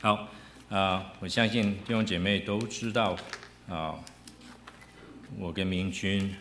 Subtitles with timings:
[0.00, 0.28] 好，
[0.70, 3.16] 啊、我相信弟兄姐妹都知道，
[3.68, 3.98] 啊、
[5.36, 6.36] 我跟明君，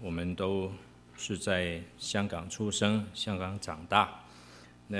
[0.00, 0.70] 我们都
[1.16, 4.22] 是在香港出生，香港长大。
[4.86, 4.96] 那，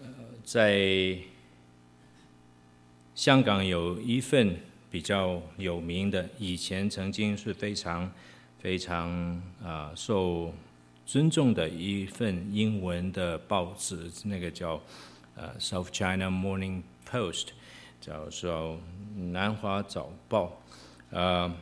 [0.00, 0.08] 呃，
[0.42, 1.16] 在
[3.14, 4.56] 香港有一份
[4.90, 8.10] 比较有名的，以前曾经是非常
[8.58, 10.52] 非常啊、受
[11.06, 14.82] 尊重的一份英文的报纸，那个叫。
[15.34, 17.44] 呃，《South China Morning Post》
[18.00, 18.78] 叫做
[19.32, 20.62] 《南华早报》。
[21.16, 21.52] 呃，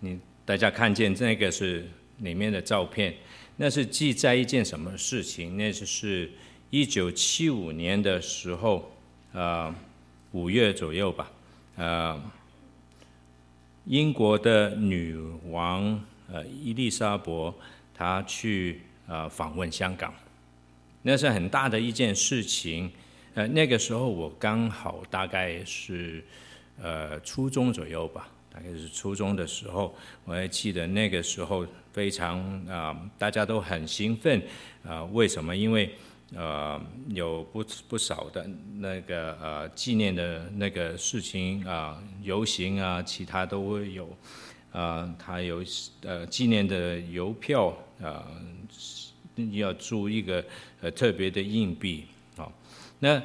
[0.00, 3.14] 你大家看见这个是里面的照片，
[3.56, 5.56] 那是记载一件什么事情？
[5.56, 6.30] 那就是
[6.70, 8.90] 一九七五年的时候，
[9.32, 9.74] 呃，
[10.32, 11.30] 五月左右吧。
[11.76, 12.22] 呃，
[13.84, 15.16] 英国的女
[15.50, 17.52] 王呃伊丽莎白
[17.92, 20.14] 她去呃访问香港。
[21.06, 22.90] 那是很大的一件事情，
[23.34, 26.24] 呃，那个时候我刚好大概是，
[26.80, 29.94] 呃，初中左右吧，大概是初中的时候，
[30.24, 34.42] 我还记得那个时候非常啊、大家都很兴奋，
[34.82, 35.54] 啊、为什么？
[35.54, 35.94] 因为
[36.34, 44.06] 呃，有不不少的那个呃纪念的那个事情啊、游行啊，其他都会有，
[44.72, 45.62] 啊、呃，他有
[46.00, 48.24] 呃纪念的邮票啊。
[49.36, 50.44] 你要租一个
[50.80, 52.04] 呃特别的硬币，
[52.36, 52.52] 好，
[53.00, 53.22] 那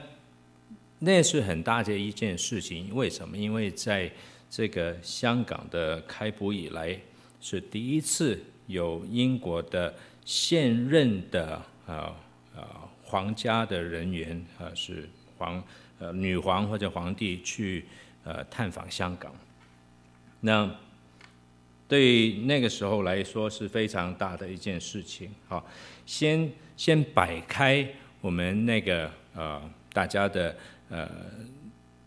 [1.00, 2.94] 那是很大的一件事情。
[2.94, 3.38] 为什么？
[3.38, 4.12] 因为在
[4.50, 7.00] 这个香港的开埠以来，
[7.40, 9.94] 是第一次有英国的
[10.26, 12.16] 现任的啊
[12.56, 15.64] 啊皇家的人员啊，是皇
[16.00, 17.86] 呃女皇或者皇帝去
[18.24, 19.34] 呃探访香港，
[20.40, 20.70] 那。
[21.90, 25.28] 对那个时候来说是非常大的一件事情。
[25.48, 25.66] 好，
[26.06, 27.84] 先先摆开
[28.22, 29.60] 我们那个呃
[29.92, 30.56] 大家的
[30.90, 31.10] 呃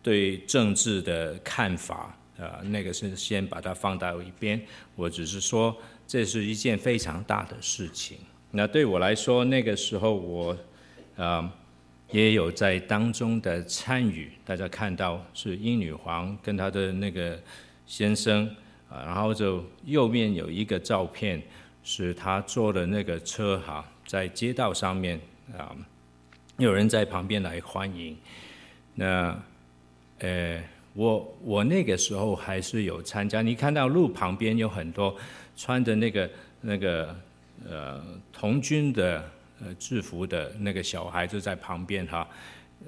[0.01, 4.59] 对政治的看法，呃那个是先把它放到一边。
[4.95, 5.75] 我只是说
[6.07, 8.17] 这是一件非常大的事情。
[8.51, 10.57] 那对我来说，那个时候我
[11.17, 11.51] 呃
[12.09, 14.31] 也有在当中的参与。
[14.45, 17.37] 大家看到是英女皇跟她的那个
[17.85, 18.49] 先生。
[19.05, 21.41] 然后就右面有一个照片，
[21.83, 25.19] 是他坐的那个车哈，在街道上面
[25.57, 25.75] 啊，
[26.57, 28.15] 有人在旁边来欢迎。
[28.93, 29.35] 那
[30.19, 33.41] 呃，我我那个时候还是有参加。
[33.41, 35.15] 你看到路旁边有很多
[35.57, 36.29] 穿着那个
[36.61, 37.15] 那个
[37.67, 39.27] 呃童军的
[39.59, 42.27] 呃制服的那个小孩就在旁边哈，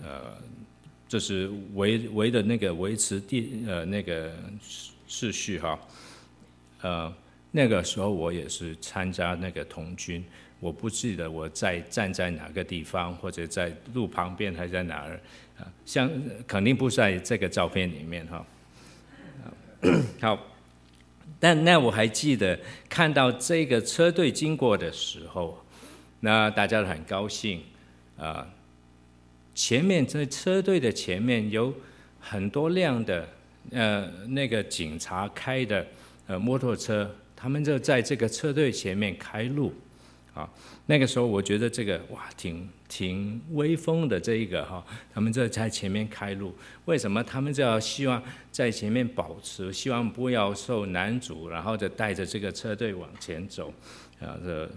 [0.03, 0.37] 呃，
[1.07, 4.31] 就是围围的那个维持地呃那个。
[5.07, 5.79] 秩序哈，
[6.81, 7.13] 呃，
[7.51, 10.23] 那个时候我也是参加那个童军，
[10.59, 15.19] 我不记得我在站在哪个地方，或者在路旁边还在哪儿
[15.59, 15.71] 啊？
[15.85, 16.09] 像
[16.47, 18.45] 肯定不在这个照片里面哈。
[20.19, 20.39] 好，
[21.39, 25.63] 但那我还记得看到这个车队经过的时候，
[26.19, 27.61] 那大家都很高兴
[28.17, 28.47] 啊。
[29.53, 31.73] 前面在车队的前面有
[32.19, 33.29] 很多辆的。
[33.71, 35.85] 呃，那个警察开的
[36.27, 39.73] 呃摩托车，他们就在这个车队前面开路，
[40.33, 40.47] 啊，
[40.85, 46.55] 那个时候我觉得这个哇，挺挺威风的这一个哈，他们就在前面开路，
[46.85, 47.23] 为什么？
[47.23, 48.21] 他们就要希望
[48.51, 53.73] 在前面保持，希望不要受拦阻，然后就带着这个车队往前走，
[54.19, 54.69] 啊，这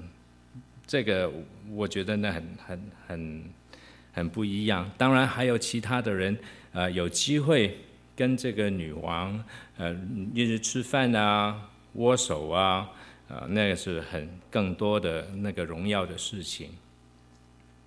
[0.87, 1.31] 这个
[1.71, 3.45] 我觉得那很很很
[4.13, 4.91] 很不一样。
[4.97, 6.37] 当然还有其他的人，
[6.73, 7.77] 呃，有机会。
[8.19, 9.45] 跟这个女王，
[9.77, 9.97] 呃，
[10.35, 12.91] 一直吃饭啊，握手啊，
[13.29, 16.71] 啊、呃，那个是很更多的那个荣耀的事情。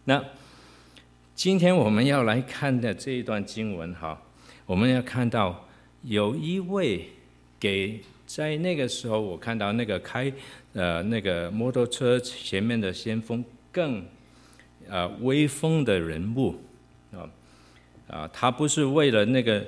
[0.05, 0.23] 那
[1.35, 4.21] 今天我们要来看的这一段经文哈，
[4.65, 5.67] 我们要看到
[6.03, 7.09] 有一位
[7.59, 10.31] 给在那个时候，我看到那个开
[10.71, 14.05] 呃那个摩托车前面的先锋更
[14.87, 16.55] 呃威风的人物
[17.11, 17.27] 啊
[18.07, 19.61] 啊，他不是为了那个。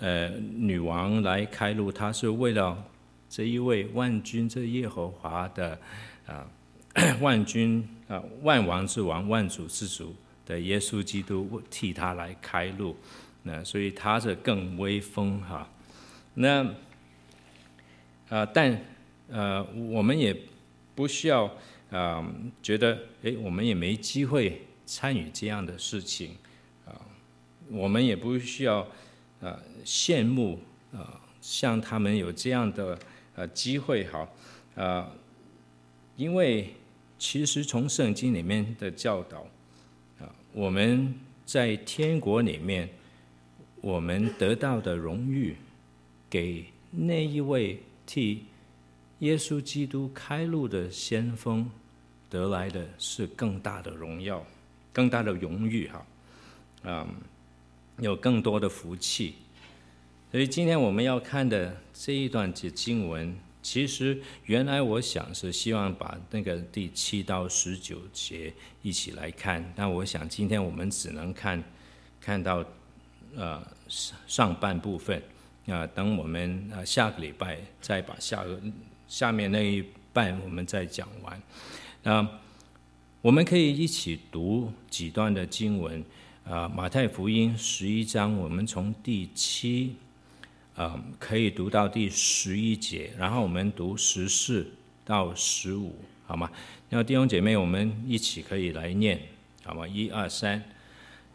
[0.00, 2.82] 呃，女王来开路，她是为了
[3.28, 5.78] 这一位万军这耶和华的
[6.26, 6.46] 啊，
[7.20, 10.14] 万军啊，万王之王，万主之主
[10.46, 12.96] 的耶稣基督替他来开路，
[13.42, 15.68] 那所以他是更威风哈。
[16.34, 16.64] 那
[18.30, 18.82] 啊，但
[19.28, 20.34] 呃，我们也
[20.94, 21.44] 不需要
[21.90, 22.26] 啊，
[22.62, 26.36] 觉得诶，我们也没机会参与这样的事情
[26.86, 26.96] 啊，
[27.70, 28.86] 我们也不需要。
[29.42, 30.60] 啊，羡慕
[30.92, 32.98] 啊，像他们有这样的
[33.34, 34.28] 呃机会哈，
[34.76, 35.10] 啊，
[36.16, 36.72] 因为
[37.18, 39.40] 其实从圣经里面的教导
[40.20, 42.88] 啊，我们在天国里面，
[43.80, 45.56] 我们得到的荣誉，
[46.30, 48.44] 给那一位替
[49.18, 51.68] 耶稣基督开路的先锋
[52.30, 54.44] 得来的是更大的荣耀，
[54.92, 56.06] 更大的荣誉哈，
[56.84, 57.08] 嗯，
[58.02, 59.36] 有更多的福气。
[60.30, 63.34] 所以今天我们要看的这一段经文。
[63.62, 68.52] 其实原来我想是希望把那个第七到十九节
[68.82, 71.62] 一起来看，但我想今天我们只能看
[72.20, 72.64] 看到
[73.36, 75.22] 呃上上半部分
[75.66, 78.60] 啊、等我们呃下个礼拜再把下个
[79.06, 81.40] 下面那一半我们再讲完。
[82.02, 82.28] 那、
[83.20, 86.04] 我们可以一起读几段的经文
[86.44, 89.96] 啊，《马太福音》十一章，我们从第七。
[90.74, 94.66] 啊、可以读到第十一节，然后我们读十四
[95.04, 95.94] 到十五，
[96.26, 96.50] 好吗？
[96.88, 99.20] 然后弟兄姐妹，我们一起可以来念，
[99.64, 99.86] 好吗？
[99.86, 100.60] 一二三。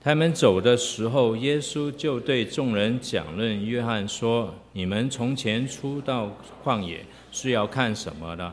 [0.01, 8.51] 他们走的时候，耶稣就对众人讲论约翰说：“你们从前出到旷野是要看什么的？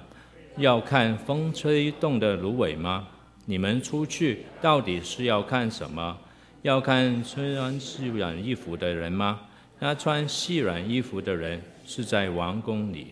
[0.59, 3.09] 要看风吹动的芦苇吗？
[3.47, 6.19] 你们出去到底是要看什么？
[6.65, 9.43] 要看穿细软衣服的人吗？”
[9.81, 13.09] 那穿细软衣服的人是在王宫里。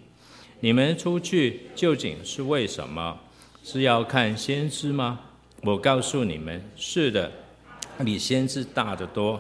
[0.61, 3.21] 你们出去究竟是为什么？
[3.63, 5.21] 是要看先知吗？
[5.61, 7.31] 我告诉你们，是的，
[8.03, 9.39] 比先知大得多。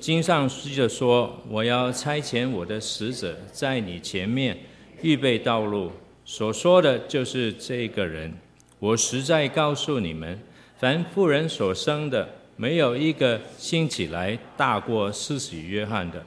[0.00, 4.56] 经上记着说：“我要差遣我的使者在你前面
[5.02, 5.92] 预备道路。”
[6.24, 8.32] 所说的就是这个人。
[8.78, 10.40] 我实在告诉你们，
[10.78, 16.24] 凡妇人所生的，没有一个兴起来大过施洗约翰的。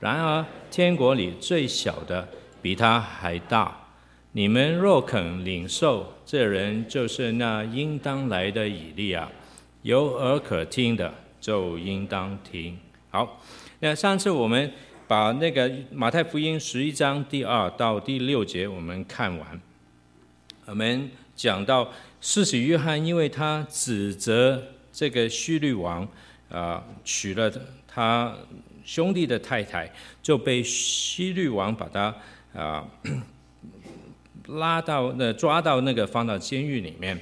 [0.00, 2.26] 然而，天国里最小的
[2.60, 3.76] 比他还大。
[4.32, 9.28] 你们若肯领受，这人就是那应当来的以利亚。
[9.82, 12.78] 有耳可听的，就应当听。
[13.10, 13.40] 好，
[13.80, 14.72] 那上次我们
[15.06, 19.60] 把那个马太福音十一章第二到第六节我们看完，
[20.66, 21.90] 我们讲到
[22.20, 26.06] 施洗约翰，因为他指责这个希律王
[26.50, 27.50] 啊、娶了
[27.88, 28.36] 他。
[28.84, 29.88] 兄弟的太太
[30.20, 32.12] 就被希律王把他
[32.52, 32.84] 啊
[34.48, 37.16] 拉到那抓到那个放到监狱里面，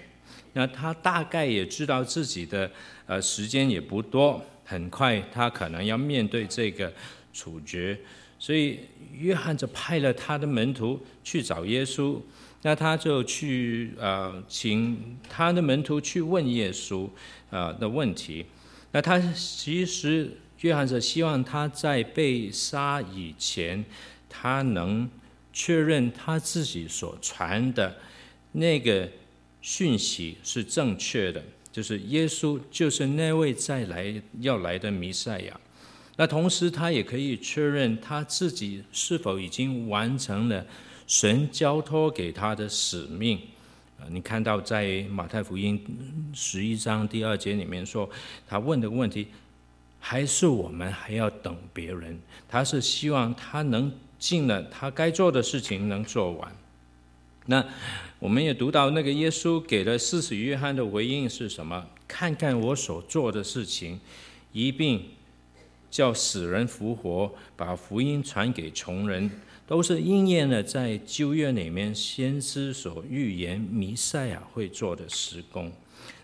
[0.55, 2.71] 那他大概也知道自己的
[3.05, 6.91] 呃时间也不多，很快他可能要面对这个
[7.31, 8.01] 处决，
[8.39, 8.81] 所以
[9.13, 12.19] 约翰就派了他的门徒去找耶稣，
[12.63, 17.07] 那他就去呃请他的门徒去问耶稣。
[17.51, 18.47] 啊的问题，
[18.93, 20.37] 那他其实。
[20.61, 23.83] 约翰是希望他在被杀以前，
[24.29, 25.09] 他能
[25.55, 27.97] 确认他自己所传的
[28.53, 29.09] 那个
[29.63, 31.43] 讯息是正确的，
[31.73, 35.59] 就是耶稣就是那位再来要来的弥赛亚。
[36.17, 40.67] 那同时，他也可以确认他自己是否已经完成了
[41.07, 43.41] 神交托给他的使命。
[44.09, 45.85] 你看到在马太福音
[46.33, 48.09] 十一章第二节里面说，
[48.47, 49.29] 他问的问题。
[50.03, 52.19] 还是我们还要等别人？
[52.49, 56.51] 他是希望他能尽了他该做的事情能做完。
[57.45, 57.63] 那
[58.19, 61.87] 我们也读到那个耶稣给了施洗约翰的回应是什么？
[62.09, 64.01] 看看我所做的事情，
[64.55, 65.05] 一并
[65.91, 69.31] 叫死人复活，把福音传给穷人，
[69.71, 75.71] 都是应验了在旧约里面先知所预言弥赛亚会做的事工。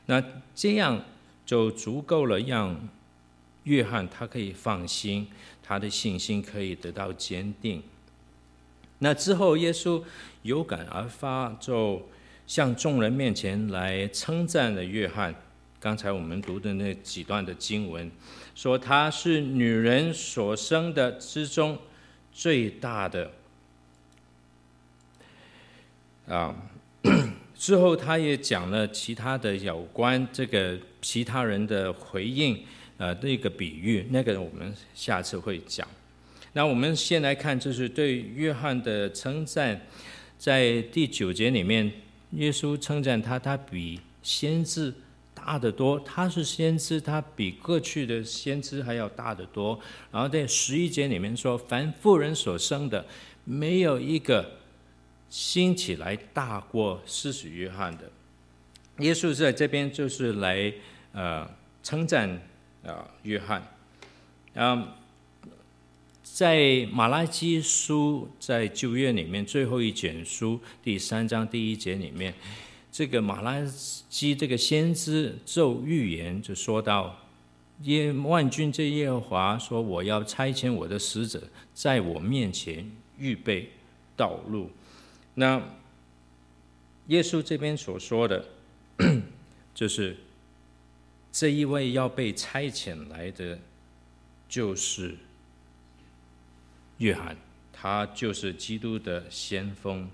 [0.06, 0.20] 那
[0.52, 1.04] 这样
[1.46, 2.76] 就足够了，让。
[3.62, 5.26] 约翰他可以放心，
[5.60, 7.82] 他的信心可以得到坚定。
[9.00, 10.00] 那之后，耶稣
[10.42, 12.08] 有感而发，就
[12.46, 15.34] 向众人面前来称赞了约翰。
[15.80, 18.08] 刚才我们读的那几段的经文，
[18.54, 21.76] 说他是女人所生的之中
[22.32, 23.28] 最大的。
[26.28, 26.54] 啊，
[27.54, 32.58] 之后他也讲了其他的有关这个其他人的回应。
[32.98, 35.86] 呃，那个比喻，那个我们下次会讲。
[36.54, 39.78] 那我们先来看，就是对约翰的称赞，
[40.38, 41.92] 在第九节里面，
[42.30, 44.94] 耶稣称赞他，他比先知
[45.34, 46.00] 大得多。
[46.00, 49.78] 他是先知，他比过去的先知还要大得多。
[50.10, 53.04] 然后在十一节里面说，凡妇人所生的，
[53.44, 54.50] 没有一个
[55.28, 58.10] 兴起来大过施洗约翰的。
[58.98, 60.72] 耶稣在这边就是来
[61.12, 61.48] 呃
[61.82, 62.40] 称赞。
[62.86, 63.60] 啊，约翰，
[64.54, 64.86] 嗯，
[66.22, 72.32] 在马拉基书在旧约里面最后一卷书第三章第一节里面，
[72.92, 73.60] 这个马拉
[74.08, 77.24] 基这个先知咒预言，就说到
[77.82, 81.42] 耶万军之耶和华说：“我要差遣我的使者
[81.74, 83.68] 在我面前预备
[84.16, 84.70] 道路。”
[85.38, 85.62] 那
[87.08, 88.46] 耶稣这边所说的，
[89.74, 90.16] 就是
[91.30, 93.58] 这一位要被差遣来的，
[94.48, 95.14] 就是
[96.98, 97.36] 约翰，
[97.70, 100.10] 他就是基督的先锋。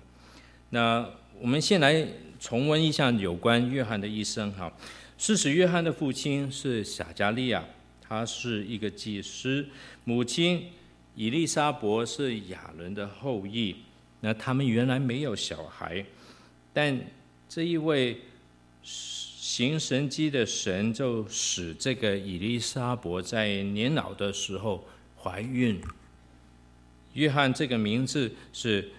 [0.71, 2.05] 那我们先来
[2.37, 4.51] 重温一下有关约翰的一生。
[4.51, 4.71] 哈，
[5.17, 7.63] 事实约翰的父亲是撒迦利亚，
[8.01, 9.69] 他是一个祭司；
[10.03, 10.71] 母亲
[11.15, 13.77] 以利沙伯是亚伦的后裔。
[14.23, 16.03] 那他们原来没有小孩，
[16.73, 16.97] 但
[17.47, 18.21] 这一位
[18.81, 24.87] 行神迹的神就使这个以利沙伯在年老的时候
[25.21, 25.79] 怀孕。
[27.13, 28.89] 约翰这个名字是。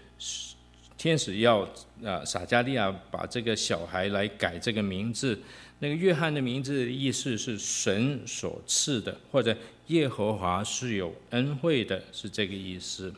[0.96, 1.60] 天使要
[2.02, 5.38] 啊，撒迦利亚把这个小孩来改这个名字。
[5.80, 9.54] 那个约翰的名字的意思是神所赐的，或者
[9.88, 13.12] 耶和华是有恩惠的，是这个意思。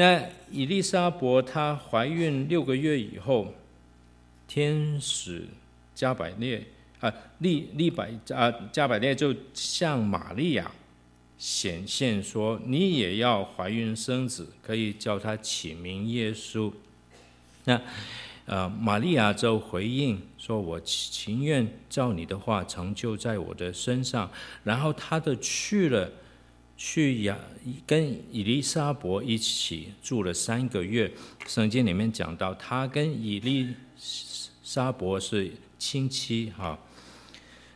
[0.00, 0.18] 那
[0.50, 3.52] 以利沙伯她怀孕六个月以后，
[4.48, 5.46] 天使
[5.94, 6.64] 加百列
[7.00, 10.72] 啊，利利百啊，加百列就向玛利亚。
[11.36, 16.72] 显现说：“你也要怀孕生子，可以叫他起名耶稣。”
[17.64, 17.78] 那，
[18.46, 24.30] 呃，玛利亚就回应说：“我情愿照你的话成就在我的身上。”
[24.64, 26.10] 然后他的去了，
[26.82, 27.38] 去亚
[27.86, 31.12] 跟以利沙伯一起住了三个月。
[31.46, 33.74] 圣经里面讲到，他跟以利
[34.62, 36.78] 沙伯是亲戚哈。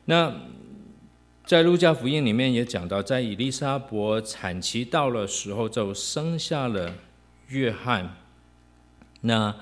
[0.07, 0.35] 那。
[1.47, 6.95] 在路加福音里面也讲到，在以利沙伯产期到了时候，就生下了
[7.49, 8.17] 约翰。
[9.21, 9.55] 那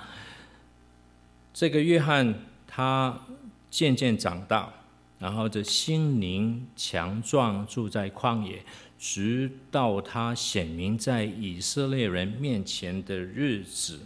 [1.52, 3.26] 这个约翰他
[3.68, 4.72] 渐渐长大，
[5.18, 8.64] 然后这心灵强壮，住在旷野，
[9.04, 13.98] 直到他显明在以色列人面前的日子。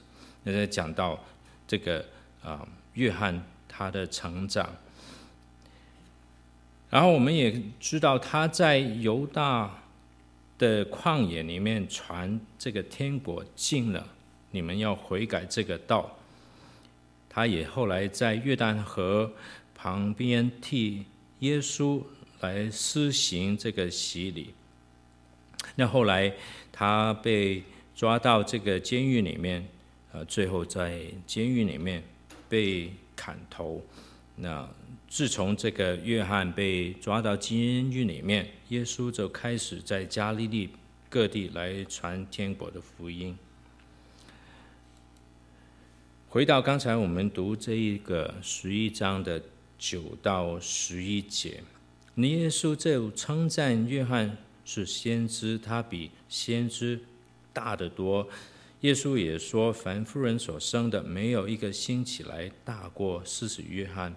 [0.43, 1.23] 那在讲到
[1.69, 2.03] 这个
[2.43, 4.75] 啊，约翰他的成长。
[6.89, 9.83] 然后我们也知道，他在犹大
[10.57, 14.09] 的旷野里面传这个天国近了，
[14.53, 16.17] 你们要悔改这个道。
[17.29, 19.31] 他也后来在约旦河
[19.75, 21.05] 旁边替
[21.41, 22.03] 耶稣
[22.41, 24.55] 来施行这个洗礼。
[25.75, 26.33] 那后来
[26.73, 27.63] 他被
[27.95, 29.67] 抓到这个监狱里面，
[30.13, 32.03] 呃，最后在监狱里面
[32.49, 33.83] 被砍头。
[34.37, 34.69] 那
[35.09, 40.71] 自从这个约翰被抓到监狱里面，耶稣就开始在加利利
[41.09, 43.37] 各地来传天国的福音。
[46.29, 49.41] 回到刚才我们读这一个十一章的
[49.79, 51.63] 九到十一节，
[52.17, 57.01] 耶稣就称赞约翰是先知，他比先知
[57.55, 58.29] 大得多。
[58.83, 64.15] 耶稣也说，凡妇人所生的，没有一个兴起来大过施洗约翰。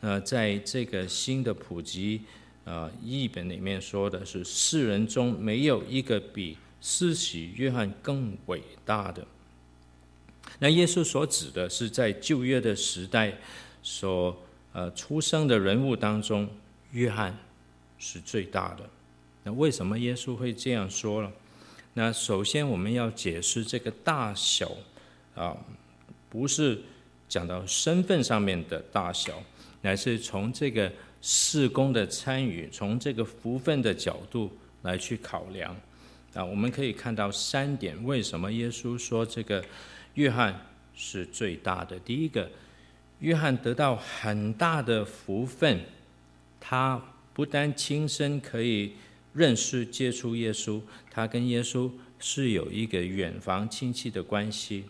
[0.00, 2.22] 呃，在这个新的普及
[2.64, 9.24] 啊译本里面说的是，世人中没有一个比施洗约翰更伟大的。
[10.58, 13.38] 那耶稣所指的是在旧约的时代
[13.82, 14.36] 所
[14.72, 16.48] 呃出生的人物当中，
[16.92, 17.38] 约翰
[17.98, 18.88] 是最大的。
[19.50, 21.32] 为什么耶稣会这样说了？
[21.94, 24.70] 那首先我们要解释这个大小
[25.34, 25.56] 啊，
[26.28, 26.80] 不是
[27.28, 29.42] 讲到身份上面的大小。
[29.82, 30.92] 乃是从这个
[31.22, 34.52] 事工的参与，从这个福分的角度
[34.82, 35.74] 来去考量
[36.34, 39.64] 啊，我们可以看到三点，为什么耶稣说这个
[40.14, 41.98] 约翰是最大的？
[42.00, 42.50] 第一个，
[43.20, 45.80] 约翰得到很大的福分，
[46.60, 47.02] 他
[47.32, 48.92] 不但亲身可以
[49.32, 54.84] 认识接触耶稣，他跟耶稣是有一个远房亲戚的关系。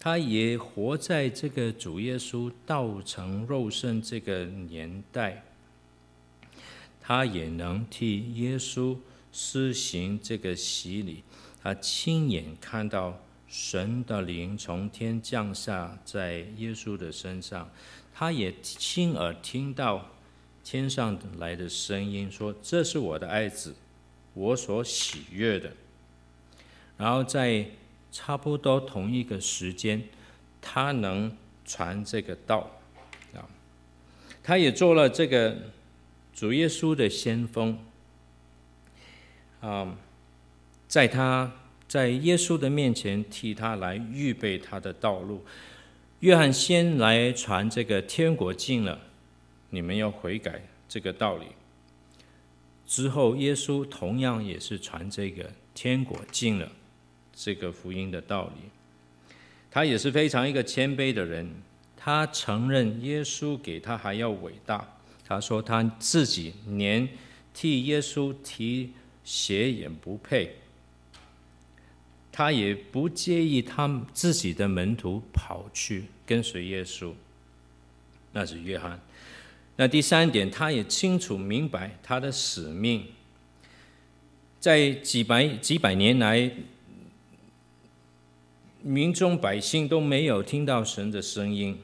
[0.00, 5.44] 他也活在这个主耶稣道成肉身这个年代，
[7.00, 8.96] 他也能替耶稣
[9.30, 11.22] 施行这个洗礼，
[11.62, 17.70] 他亲眼看到神的灵从天降下在耶稣的身上，
[18.12, 20.10] 他也亲耳听到
[20.64, 23.74] 天上来的声音说：“这是我的爱子，
[24.34, 25.72] 我所喜悦的。”
[26.96, 27.66] 然后在
[28.10, 30.02] 差不多同一个时间，
[30.60, 32.70] 他能传这个道
[33.34, 33.48] 啊，
[34.42, 35.56] 他也做了这个
[36.34, 37.78] 主耶稣的先锋
[39.60, 39.96] 啊，
[40.86, 41.52] 在他
[41.88, 45.44] 在耶稣的面前替他来预备他的道路。
[46.20, 49.00] 约翰先来传这个天国近了，
[49.74, 51.46] 你们要悔改这个道理。
[52.86, 56.70] 之后，耶稣同样也是传这个天国近了
[57.34, 58.68] 这个福音的道理。
[59.70, 61.50] 他也是非常一个谦卑的人，
[61.96, 64.86] 他承认耶稣比他还要伟大。
[65.26, 67.08] 他说他自己连
[67.54, 68.92] 替耶稣提
[69.24, 70.56] 鞋也不配，
[72.30, 77.14] 他也不介意他自己的门徒跑去跟随耶稣。
[78.32, 79.00] 那是约翰。
[79.76, 83.06] 那第三点，他也清楚明白他的使命，
[84.60, 86.50] 在几百几百年来。
[88.84, 91.78] 民众百姓都没有听到神的声音。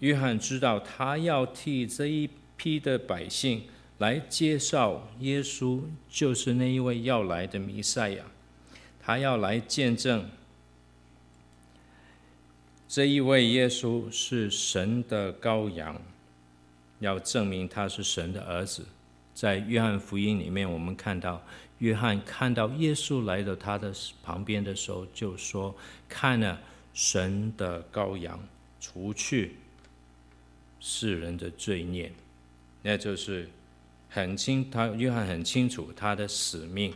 [0.00, 2.28] 约翰知道，他要替这一
[2.58, 3.62] 批的百姓
[3.96, 8.24] 来介绍耶稣，就是那一位要来的弥赛亚。
[9.00, 10.28] 他要来见证
[12.86, 16.02] 这一位耶稣是神的羔羊，
[17.02, 18.86] 要证明他是神的儿子。
[19.34, 21.42] 在约翰福音里面，我们看到。
[21.78, 23.92] 约翰看到耶稣来到他的
[24.22, 25.74] 旁边的时候，就说
[26.08, 26.60] ：“看了
[26.94, 28.38] 神的羔羊，
[28.80, 29.56] 除去
[30.78, 32.12] 世人的罪孽。”
[32.82, 33.48] 那就是
[34.08, 36.94] 很清，他约翰很清楚他的使命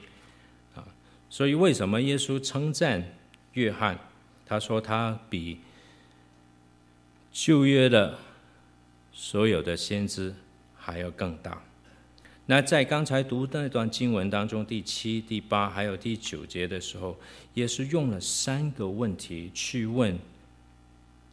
[0.77, 0.87] 啊。
[1.29, 3.13] 所以为什么耶稣称赞
[3.55, 3.99] 约翰？
[4.47, 5.59] 他说他比
[7.33, 8.17] 旧约的
[9.19, 10.35] 所有的先知
[10.77, 11.63] 还要更大。
[12.45, 17.19] 那在刚才读那段经文当中，第七、第八还有第九节的时候，
[17.55, 20.17] 也是用了三个问题去问，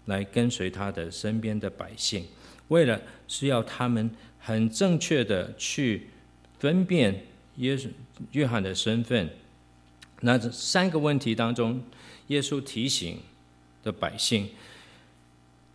[0.05, 2.25] 来跟随他的身边的百姓，
[2.69, 4.09] 为了是要他们
[4.39, 6.07] 很正确的去
[6.57, 7.25] 分辨
[7.57, 7.89] 耶稣
[8.31, 9.29] 约翰的身份。
[10.21, 11.83] 那这三个问题当中，
[12.27, 13.19] 耶稣提醒
[13.83, 14.49] 的百姓，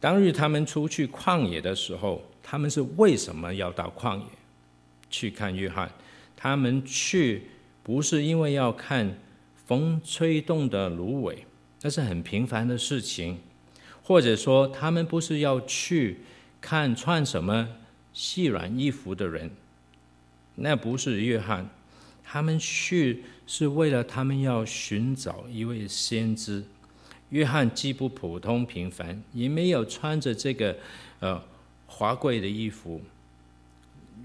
[0.00, 4.24] 当日他们出去旷野的时候，他们是为什么要到旷野？
[5.10, 5.90] 去看约翰，
[6.36, 7.44] 他们去
[7.82, 9.18] 不是因为要看
[9.66, 11.46] 风吹动的芦苇，
[11.82, 13.36] 那是很平凡的事情；
[14.02, 16.20] 或者说，他们不是要去
[16.60, 17.68] 看穿什么
[18.12, 19.50] 细软衣服的人，
[20.56, 21.68] 那不是约翰。
[22.22, 26.62] 他们去是为了他们要寻找一位先知。
[27.30, 30.76] 约翰既不普通平凡，也没有穿着这个
[31.20, 31.42] 呃
[31.86, 33.00] 华贵的衣服。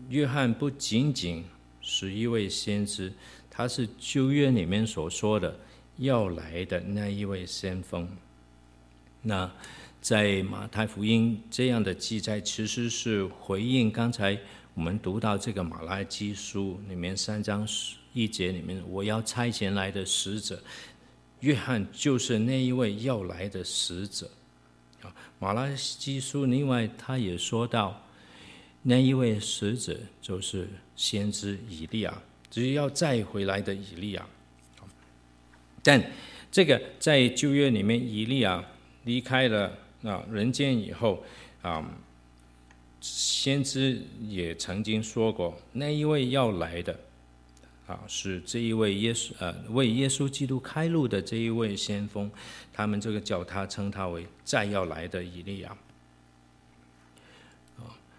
[0.10, 1.44] 约翰不仅仅
[1.82, 3.12] 是一位先知，
[3.50, 5.60] 他是旧约里面所说的
[5.98, 8.08] 要来的那一位先锋。
[9.22, 9.50] 那
[10.02, 14.38] 在马太福音这样的记载，其实是回应刚才
[14.74, 17.66] 我们读到这个马拉基书里面三章
[18.14, 20.62] 一节里面，我要差遣来的使者，
[21.44, 24.30] 约翰就是那一位要来的使者。
[25.02, 28.00] 啊，马拉基书另外他也说到。
[28.86, 34.26] 那一位使者就是先知以利亚，只要再回来的以利亚。
[35.82, 36.02] 但
[36.52, 38.64] 这个在旧约里面，以利亚
[39.06, 41.24] 离开了啊人间以后
[41.62, 41.98] 啊，
[43.00, 46.98] 先知也曾经说过，那一位要来的
[47.86, 52.32] 啊是这一位耶稣呃为耶稣基督开路的这一位先锋，
[52.72, 55.76] 他们这个叫他称他为再要来的以利亚。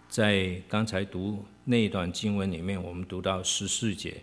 [0.08, 4.22] 在刚才读那段经文里面，我们读到十四节，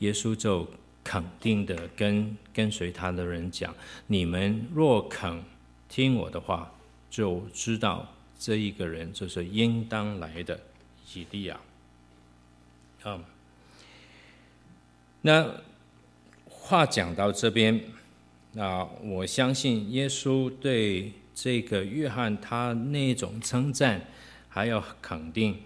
[0.00, 0.66] 耶稣就
[1.04, 3.72] 肯定的跟跟随他的人讲
[4.08, 5.40] ：“你们若肯
[5.88, 6.72] 听我的话，
[7.08, 10.58] 就知道这一个人就是应当来的
[11.14, 11.60] 以利亚。”
[13.04, 13.22] 啊，
[15.22, 15.50] 那
[16.44, 17.80] 话讲到这边，
[18.52, 24.00] 那我相信耶稣对这个约翰他那种称赞。
[24.50, 25.56] 还有肯定，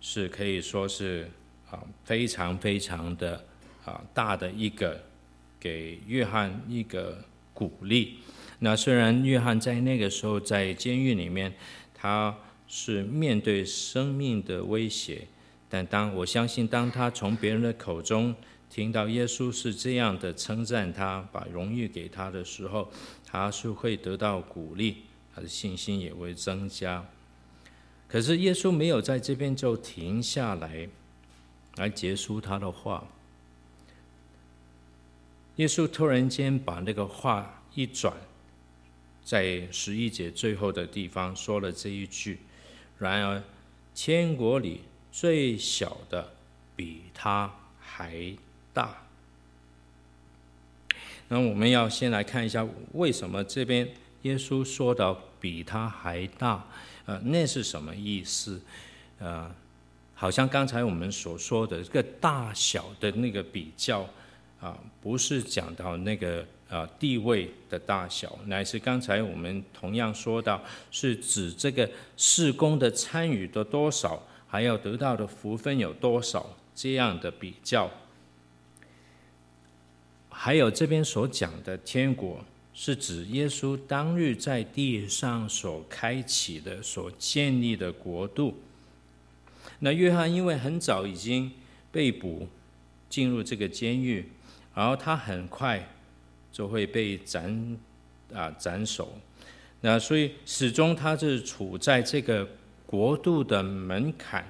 [0.00, 1.30] 是可以说是
[1.70, 3.44] 啊非常非常的
[3.84, 5.00] 啊大的一个
[5.60, 7.22] 给约翰一个
[7.54, 8.18] 鼓励。
[8.60, 11.52] 那虽然约翰在那个时候在监狱里面，
[11.94, 12.34] 他
[12.66, 15.28] 是面对生命的威胁，
[15.68, 18.34] 但当我相信当他从别人的口中
[18.72, 22.90] 听到耶稣是这样的称赞他，把荣誉给他的时候，
[23.22, 25.02] 他是会得到鼓励，
[25.34, 27.06] 他的信心也会增加。
[28.08, 30.88] 可是耶稣没有在这边就停下来，
[31.76, 33.06] 来结束他的话。
[35.56, 38.16] 耶稣突然间把那个话一转，
[39.22, 42.38] 在十一节最后的地方说了这一句
[42.98, 43.44] ：“然而，
[43.94, 44.80] 天国里
[45.12, 46.32] 最小的
[46.74, 48.34] 比他还
[48.72, 48.98] 大。”
[51.28, 53.88] 那我们要先来看一下，为什么这边
[54.22, 56.62] 耶稣说的比他还大，
[57.06, 58.60] 呃，那是什么意思？
[59.18, 59.50] 呃，
[60.14, 64.00] 好像刚才我们所说的这个大小的那个比较
[64.60, 77.90] 啊、呃，不是讲到那个啊、呃、地位的大小，乃是刚才我们同样说到，是指这个事工的参与的多少，还要得到的福分有多少这样的比较。
[80.44, 82.44] 还有这边所讲的天国。
[82.74, 88.58] 是指耶稣当日在地上所开启的、所建立的国度。
[89.80, 91.52] 那约翰因为很早已经
[91.92, 92.48] 被捕
[93.08, 94.26] 进入这个监狱，
[94.74, 95.86] 然后他很快
[96.50, 97.78] 就会被斩
[98.32, 99.16] 啊斩首。
[99.82, 102.48] 那所以始终他是处在这个
[102.84, 104.44] 国度的门槛。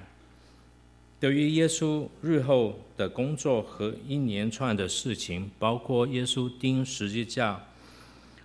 [1.23, 7.63] 对于耶稣日后的工作和一连串的事情，包括耶稣钉十字架。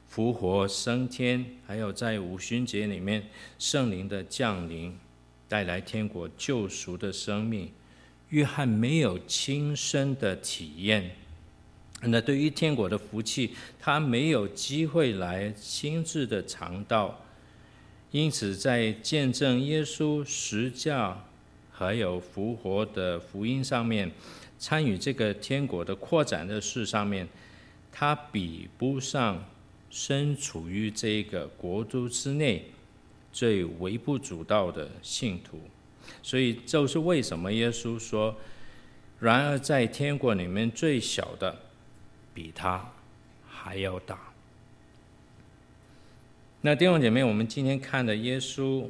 [0.07, 4.97] 复活升天，还有在五旬节里面圣灵的降临，
[5.49, 7.69] 带来天国救赎的生命。
[8.29, 11.17] 约翰没有亲身的体验，
[12.03, 17.21] 那对于天国的福气，他没有机会来亲自的尝到。
[18.13, 21.25] 因此，在见证耶稣十架
[21.79, 24.11] 还有复活的福音上面，
[24.59, 27.29] 参与这个天国的扩展的事上面，
[27.93, 29.45] 他比不上。
[29.91, 32.67] 身处于这个国度之内，
[33.33, 35.59] 最微不足道的信徒，
[36.23, 38.37] 所以就是为什么耶稣说
[39.19, 41.57] ：“然而在天国里面最小的，
[42.35, 42.93] 比他
[43.49, 44.31] 还要大。”
[46.61, 48.87] 那弟兄姐妹，我们今天看的耶稣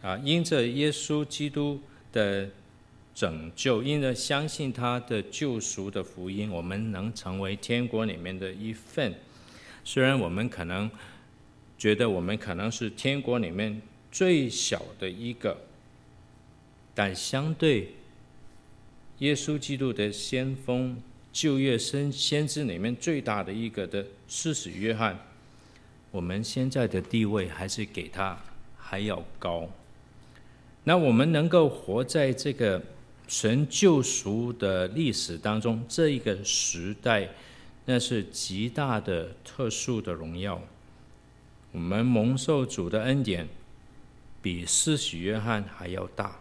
[0.00, 1.80] 啊，因着耶稣基督
[2.18, 2.50] 的
[3.14, 9.14] 拯救，因着相信他的救赎的福音，我们能成为天国里面的一份。
[9.84, 10.90] 虽然我们可能
[11.76, 15.56] 觉得我们可能是天国里面最小的一个，
[16.94, 17.94] 但相对
[19.18, 21.00] 耶稣基督的先锋、
[21.32, 25.18] 旧约先先知里面最大的一个的施洗约翰，
[26.10, 28.36] 我们现在的地位还是给他
[28.76, 29.68] 还要高。
[30.88, 32.82] 那我们能够活在这个
[33.26, 37.28] 神救赎的历史当中，这一个时代。
[37.84, 40.62] 那是极大的特殊的荣耀。
[41.72, 43.46] 我们蒙受主的恩典，
[44.40, 46.40] 比施洗约翰还要大。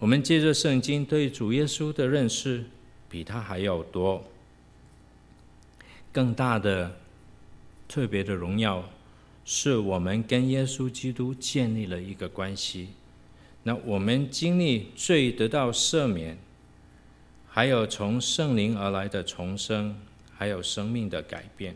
[0.00, 2.64] 我们借着圣经对主耶稣的认识，
[3.08, 4.24] 比他还要多。
[6.12, 6.96] 更大的、
[7.86, 8.88] 特别的荣耀，
[9.44, 12.88] 是我们跟耶稣基督建立了一个关系。
[13.62, 16.38] 那我们经历罪得到赦免，
[17.48, 19.96] 还有从圣灵而来的重生。
[20.40, 21.74] 还有生命的改变。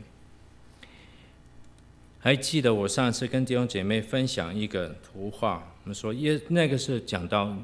[2.19, 7.55] 还记得我上次跟弟兄姐妹分享一个图画，我们说耶那个是讲到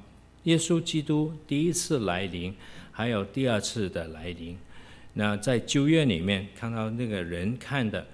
[0.43, 2.55] 耶稣基督第一次来临，
[2.93, 4.59] 还有第二次的来临。
[5.15, 8.07] 那在旧约里面看到那个人看的，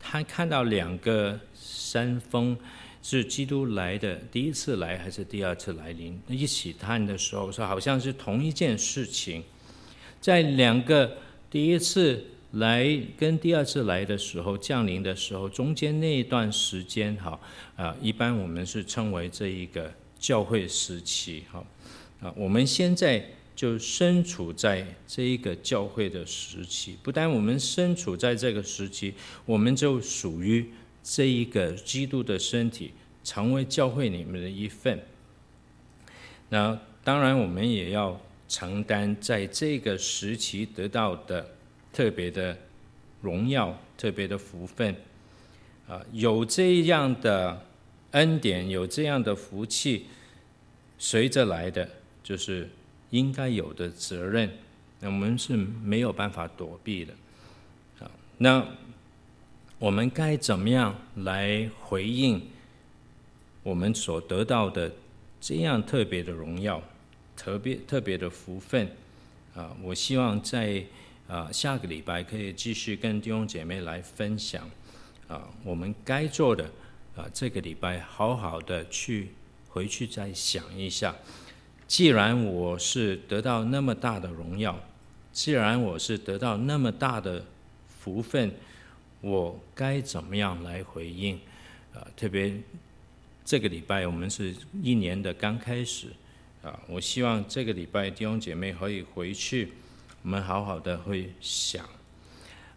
[0.00, 2.56] 他看到两个山峰
[3.02, 6.18] 是基督来的第一次来还是第二次来临？
[6.28, 9.42] 一起看的时候说好像是同一件事情，
[10.20, 11.18] 在两个。
[11.50, 17.38] 第一次来跟第二次来的时候降临的时候，中间那一段时间，哈
[17.76, 21.62] 啊，一般我们是称为这一个教会时期，哈
[22.22, 23.22] 啊，我们现在
[23.54, 26.96] 就身处在这一个教会的时期。
[27.02, 29.12] 不但我们身处在这个时期，
[29.44, 30.70] 我们就属于
[31.02, 35.00] 这一个基督的身体，成为教会里面的一份。
[36.48, 38.20] 那当然，我们也要。
[38.48, 41.54] 承担在这个时期得到的
[41.90, 42.54] 特别的
[43.22, 44.94] 荣耀、特别的福分，
[45.88, 47.64] 啊，有这样的
[48.10, 50.04] 恩典，有这样的福气，
[50.98, 51.88] 随着来的
[52.22, 52.68] 就是
[53.08, 54.50] 应该有的责任，
[55.00, 57.14] 那我们是没有办法躲避的，
[58.00, 58.62] 啊，那
[59.82, 62.40] 我们该怎么样来回应
[63.64, 64.92] 我们所得到的
[65.40, 66.80] 这样特别的荣耀？
[67.36, 68.88] 特别特别的福分
[69.56, 69.76] 啊！
[69.82, 70.84] 我希望在
[71.26, 74.70] 啊下个礼拜可以继续跟弟兄姐妹来分享
[75.26, 76.62] 啊，我们该做的
[77.16, 79.30] 啊，这个礼拜好好的去
[79.68, 81.12] 回去再想一下。
[81.88, 84.78] 既然我是得到那么大的荣耀，
[85.32, 87.44] 既然我是得到那么大的
[87.88, 88.52] 福分，
[89.22, 91.40] 我该怎么样来回应
[91.94, 92.06] 啊？
[92.14, 92.52] 特别
[93.42, 96.08] 这个礼拜我们是一年的刚开始。
[96.62, 99.72] 啊，我希望这个礼拜弟兄姐妹可以回去，
[100.22, 101.84] 我们好好的会想，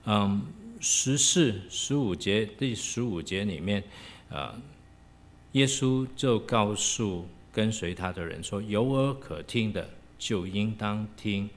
[0.05, 0.41] 嗯，
[0.79, 3.83] 十四、十五节第十五节里面，
[4.31, 4.59] 啊，
[5.51, 11.47] 耶稣就告诉跟随他的人说：“有耳可听的，就应当听。”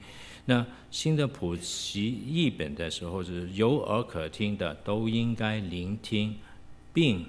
[0.49, 6.35] 那新的普及译本的时候是“有耳可听的，都应该聆听
[6.91, 7.23] 并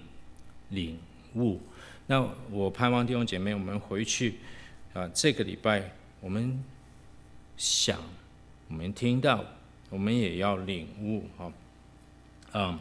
[0.71, 0.97] 领
[1.35, 1.61] 悟”。
[2.09, 4.37] 那我盼望弟兄姐妹，我们回去
[4.95, 6.65] 啊，这个礼拜我们
[7.59, 7.99] 想，
[8.69, 9.45] 我们听到，
[9.91, 11.53] 我们也要领悟啊。
[12.55, 12.79] 嗯，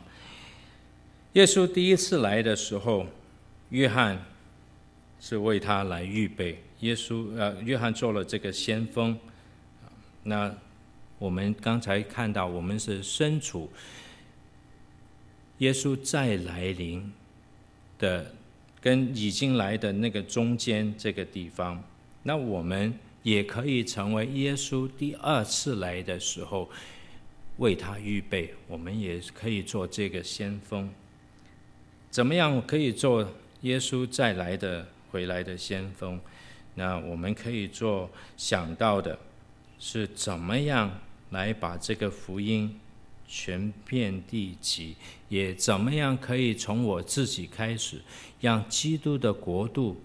[1.34, 3.06] 耶稣第一次来的时候，
[3.71, 4.23] 约翰
[5.19, 6.63] 是为他来预备。
[6.80, 9.19] 耶稣呃，约翰做了这个先锋。
[10.29, 10.55] 那
[11.17, 13.67] 我们刚才看到，我们是身处
[15.57, 17.11] 耶稣再来临
[17.97, 18.31] 的
[18.79, 21.83] 跟已经来的那个中间这个地方。
[22.21, 26.69] 那我们也可以成为耶稣第二次来的时候
[27.57, 28.53] 为他预备。
[28.67, 30.87] 我们也可以做这个先锋。
[32.11, 33.27] 怎么样可以做
[33.61, 36.19] 耶稣再来的回来的先锋？
[36.75, 39.17] 那我们可以做想到的。
[39.79, 42.79] 是怎么样来把这个福音
[43.27, 44.95] 全遍地极？
[45.29, 48.01] 也怎么样可以从我自己开始，
[48.41, 50.01] 让基督的国度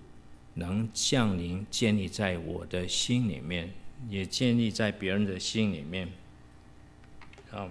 [0.55, 3.73] 能降临，建立在我的心里面，
[4.09, 6.09] 也建立在别人的心里面。
[7.51, 7.69] 啊，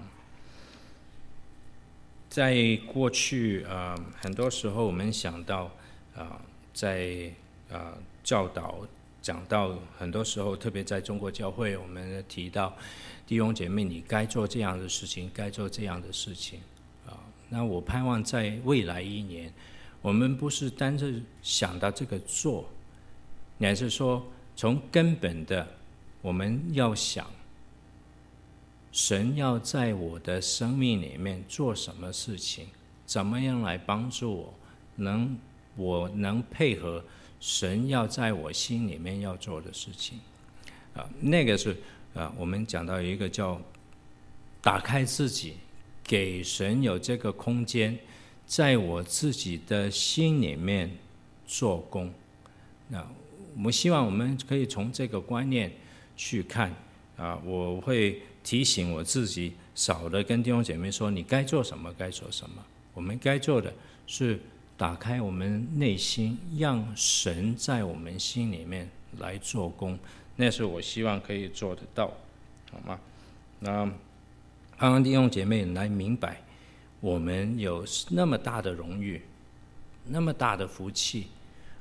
[2.29, 5.71] 在过去啊，很多时候我们想到
[6.15, 6.41] 啊，
[6.73, 7.31] 在
[7.71, 8.85] 啊教导。
[9.23, 12.75] 讲到很多时候，特别在中国教会，我们提到
[13.25, 16.59] 弟兄姐妹，你该做这样的事情，该做这样的事情
[17.07, 17.15] 啊。
[17.47, 19.51] 那我盼望在未来一年，
[20.01, 22.69] 我们不是单是想到这个做，
[23.57, 24.21] 乃是说
[24.57, 25.65] 从根本的，
[26.21, 27.25] 我们要想
[28.91, 32.67] 神要在我的生命里面做什么事情，
[33.05, 34.53] 怎么样来帮助我，
[34.97, 35.37] 能
[35.77, 37.01] 我能配合。
[37.43, 40.17] 神要在我心里面要做的事情，
[40.93, 41.75] 啊，那个是
[42.13, 43.61] 啊，我们讲到一个叫
[44.61, 45.55] 打开自己，
[46.01, 47.99] 给神有这个空间，
[48.45, 50.89] 在我自己的心里面
[51.45, 52.09] 做工。
[52.87, 53.05] 那
[53.57, 55.69] 我们希望我们可以从这个观念
[56.15, 56.73] 去看
[57.17, 62.63] 啊，我会提醒我自己，少的跟弟兄姐妹说，你该做什么，该做什么。
[62.93, 63.73] 我们该做的
[64.07, 64.39] 是。
[64.75, 69.97] 打开我们内心，让神在我们心里面来做工，
[70.35, 72.11] 那是我希望可以做得到，
[72.71, 72.99] 好吗？
[73.59, 73.89] 那
[74.75, 76.41] 盼望弟兄姐妹来明白，
[76.99, 79.21] 我们有那么大的荣誉，
[80.05, 81.27] 那么大的福气，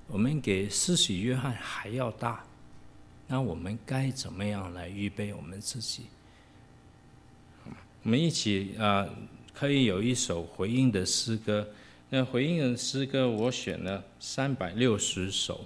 [0.07, 2.45] 我们给施洗约翰还要大，
[3.27, 6.05] 那我们该怎么样来预备我们自己？
[8.03, 9.09] 我们一起啊，
[9.55, 11.67] 可以有一首回应的诗歌。
[12.15, 15.65] 那回应的诗歌，我选了三百六十首。